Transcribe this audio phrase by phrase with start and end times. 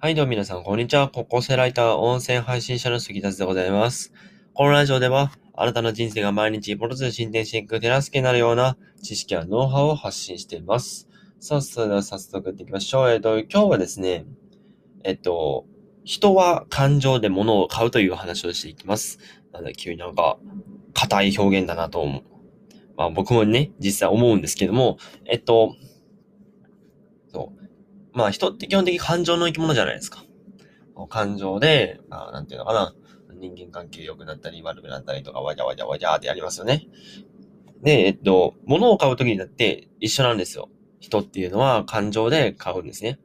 [0.00, 1.08] はい、どうも皆さん、こんにちは。
[1.08, 4.12] 高校生ライター、音声配信者の杉田でございます。
[4.54, 11.08] このラジオでは、あなたの人生が毎日一歩ずつ進展していく手助けになるような知識やノウハウを発信しています。
[11.40, 13.10] さあ、それでは早速やっていきましょう。
[13.10, 14.24] えっと、今日はですね、
[15.02, 15.66] えっと、
[16.04, 19.18] 人は感情で物を買うという話をしていきます。
[19.52, 20.38] なんだ、急になんか、
[20.94, 22.22] 硬い表現だなと思う。
[22.96, 25.74] まあ僕もね、実際思うんですけども、えっと、
[28.12, 30.24] まあ人って基本的に感情の生き物じゃないですか。
[31.08, 32.94] 感情で、まあなんていうのかな。
[33.40, 36.86] 人間関係良くなったり悪くなったりとかわじゃわじゃわじゃってやりますよね。
[37.82, 40.68] で、えっと、物を買うときにだって一緒なんですよ。
[41.00, 43.20] 人っていうのは感情で買うんですね。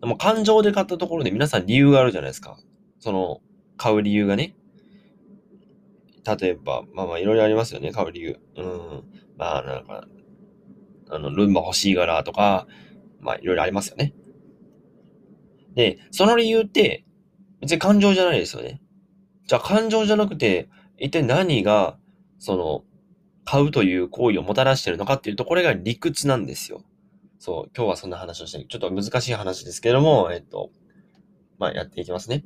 [0.00, 2.56] でも感情で買ったところで皆さん理由があるじゃないですか。
[3.00, 3.40] その、
[3.76, 4.54] 買う理由がね。
[6.24, 8.38] 例えば、まあまあいろいろありますよね、買う理由。
[8.56, 9.04] うん。
[9.36, 10.06] まあなんか、
[11.10, 12.66] あの、ルンバ欲しいからとか、
[13.20, 14.14] まあいろいろありますよね。
[15.74, 17.04] で、その理由って、
[17.60, 18.80] 別に感情じゃないですよね。
[19.46, 20.68] じゃあ感情じゃなくて、
[20.98, 21.98] 一体何が、
[22.38, 22.84] その、
[23.44, 26.82] 買うという行為をもたらしているのかっていうと、これが理屈なんですよ。
[27.38, 30.70] そう、今日はそんな話をして、ちょっと難しい話ですけども、えっと、
[31.58, 32.44] まあやっていきますね。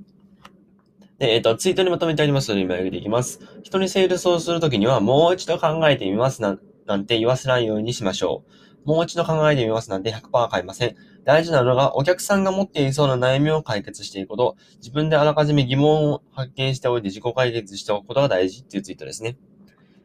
[1.19, 3.41] で、えっと、ツイートにまとめてありますので、今読んでいきます。
[3.63, 8.51] 人にセールスをするときには、もう一度考えてみますな、なんて言わせないようにしましょう。
[8.85, 10.97] もう一度考えてみますなんて100%は買いません。
[11.25, 19.37] 大事なのが、お客さんが持っていそうな悩みを解決していくこと、自分であらかじめ疑問を発見しておいて自己解決しておくことが大事っていうツイートですね。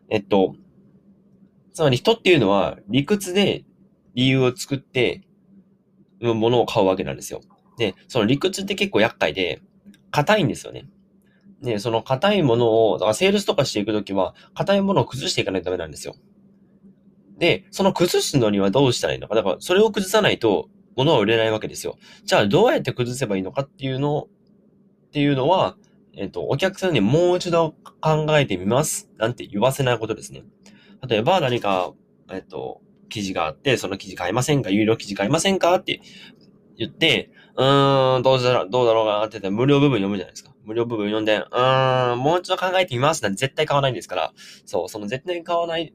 [0.09, 0.55] えっと、
[1.73, 3.63] つまり人っていうのは理屈で
[4.15, 5.21] 理由を作って、
[6.21, 7.41] 物を買うわけなんですよ。
[7.77, 9.61] で、その理屈って結構厄介で、
[10.11, 10.89] 硬いんですよね。
[11.61, 16.15] で、その硬いものを、だからセールスとかしていくときは、硬いものを崩していかないとダメなんですよ。
[17.39, 19.35] で、その崩すのにはどうしたらいいのか。
[19.35, 21.97] だから、それを崩さないと、物は売れないわけですよ。
[22.25, 24.27] じゃあ、どうやって崩せばいいのかっていうの、
[25.07, 25.77] っていうのは、
[26.13, 29.09] えっと、お客さんにもう一度考えてみます。
[29.17, 30.43] なんて言わせないことですね。
[31.07, 31.93] 例えば、何か、
[32.31, 34.69] えっと、記事があって、その記事買いませんか？
[34.69, 35.75] 有料記事買いませんか？
[35.75, 36.01] って
[36.77, 40.53] 言って、うーん、どうだろう、どうだろうかなって言って、無料部分読むじゃないですか。
[40.63, 44.33] 無料部分読んで、うーん、もう一度考えてみますなんて絶対買わないんですから、
[44.65, 45.93] そう、その絶対買わない、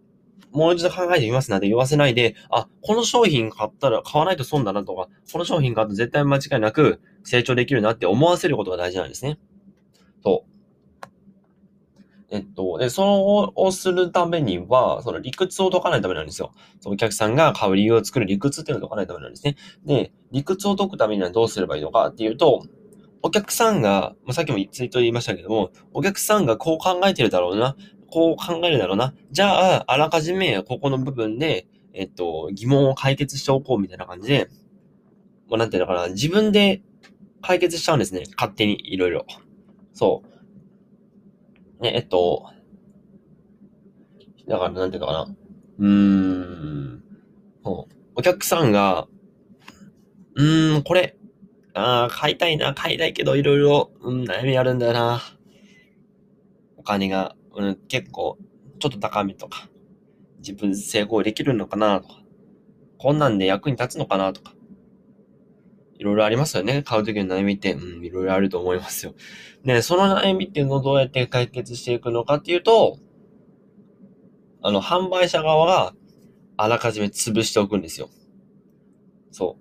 [0.52, 9.38] もう一度考えてみますなんて言わせないで、あ、この商品買ったら買わないと損だなとか、この商品買うと絶対間違いなく成長できるなって思わせることが大事なんですね。
[10.22, 10.54] そう。
[12.30, 16.52] えっと、で、それをするためには、その理屈を解かないとダメなんですよ。
[16.80, 19.56] そのお客さんが買う理由を作る理屈っていうのを解かないとダメなんですね。
[19.84, 22.64] で、理屈を解くためにはどうすればいいのかっていうと、
[23.22, 27.76] お客さんが、まあ、さっきもツイートで言いましたけども、お客さんがこう考えてるだろうな、
[28.14, 29.12] こう考えるだろうな。
[29.32, 34.48] じゃあ、あらかじめここの部分で、えっと、疑問を解決しておこうみたいな感じで、
[35.48, 36.80] もうなんていうのかな、自分で
[37.42, 38.22] 解決しちゃうんですね。
[38.36, 39.26] 勝手にいろいろ。
[39.92, 40.22] そ
[41.80, 41.82] う。
[41.82, 42.46] ね、えっと、
[44.46, 45.36] だからなんていうのかな。
[45.78, 47.02] うーん。
[47.64, 49.08] お客さんが、
[50.36, 51.16] うーん、これ、
[51.74, 55.20] ああ、買いたいな、買いたいけど、いろいろ、うん、悩みあるんだよな。
[56.76, 58.38] お金が、うん、結構、
[58.78, 59.68] ちょっと高めとか、
[60.38, 62.22] 自分成功できるのかなとか、
[62.98, 64.54] こんなんで役に立つのかなとか、
[65.98, 66.82] いろいろありますよね。
[66.82, 69.14] 買うときの悩みって、うん、いろいろあると思いますよ。
[69.64, 72.98] で、その悩みっていうのをどうやって解決していくのかっていうと、
[74.62, 75.94] あの、販売者側が
[76.56, 78.08] あらかじめ潰しておくんですよ。
[79.30, 79.56] そ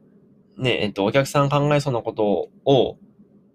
[0.57, 0.61] う。
[0.61, 2.97] ね、えっと、お客さん考えそうなことを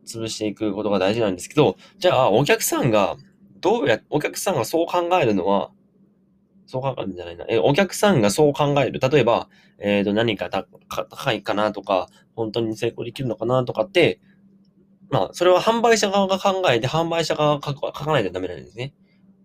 [0.06, 3.16] 潰していくことが大事なんですけど、じゃあ、お客さんが、
[3.60, 5.70] どうや、お客さんがそう考えるのは、
[6.66, 7.46] そう考えるんじゃないな。
[7.48, 9.00] え、お客さんがそう考える。
[9.00, 9.48] 例えば、
[9.78, 14.20] えっ、と、何か高いかなとか、本当に成功できるのかなとかって、
[15.10, 18.92] まあ、それは販売者側が考えて、販売者側が書かないとダメなんですね。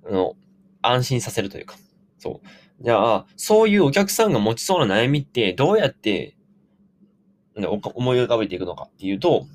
[0.05, 0.35] あの、
[0.81, 1.77] 安心させるというか。
[2.17, 2.83] そう。
[2.83, 6.35] じゃあ、そういうお客さんが持ちそうな悩みって、どうやって、
[7.55, 9.45] 思い浮かべていくのかっていうと、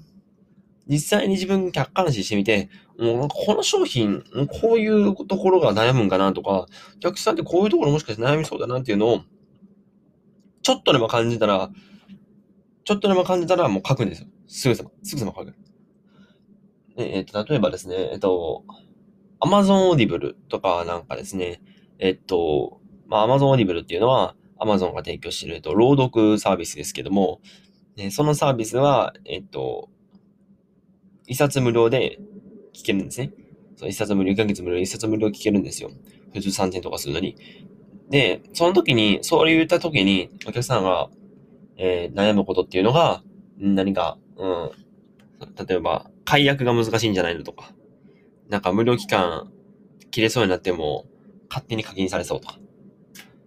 [0.87, 4.25] 実際に自分客観視してみて、もうこの商品、
[4.61, 6.67] こういうところが悩むんかなとか、
[6.97, 9.21] お客さんってこういうところもしかして悩みそうだなっていうのを、
[10.63, 11.71] ちょっとでも感じたら、
[12.85, 14.29] ちょっとでも感じたらもう書くんですよ。
[14.49, 15.55] すぐさま、すぐさま書く。
[16.97, 18.65] えっと、例えばですね、えっと、
[19.41, 21.63] Amazon Audible とかなんかですね、
[22.01, 27.41] えっと、まあ、Amazon Audible っていうのは、Amazon が提供している、えっと、朗読サービスですけども、
[27.97, 29.89] ね、そのサービスは、えっと、
[31.27, 32.19] 一冊無料で
[32.79, 33.33] 聞けるんですね。
[33.77, 35.91] そう一冊無料、一ヶ月無料、一冊無料聞けるんですよ。
[36.33, 37.37] 普通3000とかするのに。
[38.09, 41.11] で、その時に、そう言った時に、お客さんが、
[41.77, 43.23] えー、悩むことっていうのが、
[43.59, 44.71] 何か、うん、
[45.67, 47.73] 例えば、解約が難しいんじゃないのとか、
[48.49, 49.53] なんか無料期間
[50.11, 51.07] 切れそうになっても、
[51.49, 52.59] 勝手に課金されそうとか。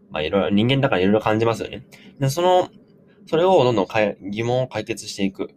[0.09, 1.85] まあいろいろ、人間だからいろいろ感じますよね。
[2.19, 2.69] でその、
[3.27, 3.87] それをどんどん
[4.31, 5.51] 疑問を解決していく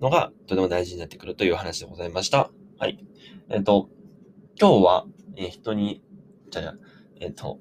[0.00, 2.50] のがとても大事になってくるという話でございました。
[2.80, 2.98] はい。
[3.50, 3.90] えっ、と、
[4.58, 5.04] 今日は、
[5.36, 6.02] えー、人に、
[6.50, 6.74] じゃあ、
[7.20, 7.58] えっ、と、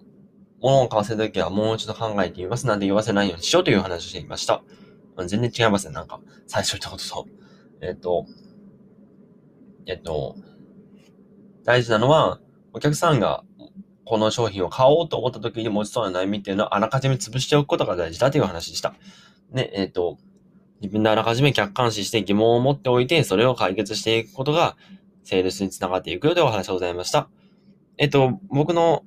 [0.61, 4.63] 物を買わせるときはもう一度考えてみますなんて言わせないようにしようという話をしていました。
[5.25, 5.93] 全然違いますね。
[5.93, 7.27] なんか、最初言ったことと。
[7.81, 8.27] えっ、と、
[9.87, 10.37] えっ、と、
[11.65, 12.39] 大事なのは、
[12.71, 13.43] お客さんが
[14.05, 18.93] この商品を買おうと思った時に持ちそうな悩みっていうのはあらかじめ潰しておくことが大事だという話でした。
[19.51, 20.17] で、えっ、と、
[20.79, 24.77] 自分であらかじめ客観視して疑問を持っておいて、それを解決していくことが、
[25.29, 27.29] セールスにつながっていくよというお話でございました。
[27.99, 29.03] えっと、僕の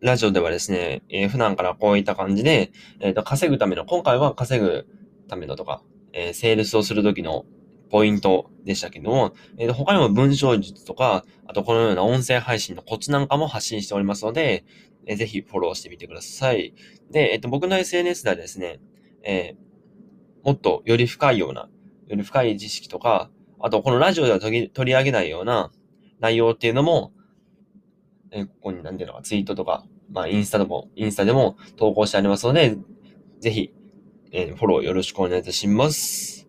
[0.00, 4.88] ラジオではですね、えー、普段からこういった感じで、えっ、ー、と、稼ぐための、今回は稼ぐ
[5.28, 5.82] ためのとか、
[6.12, 7.44] えー、セールスをするときの
[7.90, 14.64] ポイントでしたけども、えー、と他にも文章術とか、あとこのような音声配信のコツなんかも発信しておりますので、
[15.06, 16.74] えー、ぜひフォローしてみてください。
[17.12, 18.80] で、えっ、と、僕の SNS ではですね、
[19.22, 19.54] え
[20.42, 21.68] もっとより深いような、
[22.08, 25.70] より深い知識とか、あとこのラジオでは取り上げないような
[26.20, 27.12] 内容っていうのも、
[28.30, 32.76] えここに何ていうのか、ツイートとか、まあ、インスタでも、インスタでも投稿してありますので、
[33.40, 33.72] ぜひ、
[34.32, 36.48] え、フォローよろしくお願いいたします。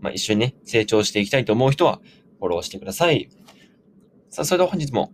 [0.00, 2.00] まあ、一緒にね、成長していきたいと思う人は、
[2.38, 3.28] フォローしてください。
[4.28, 5.12] さあ、それでは本日も、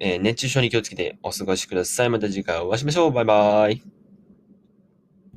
[0.00, 2.10] えー、熱中症に気をつけてお過ごしください。
[2.10, 3.12] また次回お会いしましょう。
[3.12, 4.01] バイバーイ。